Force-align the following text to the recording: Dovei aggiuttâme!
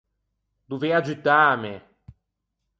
Dovei 0.69 0.93
aggiuttâme! 0.97 1.73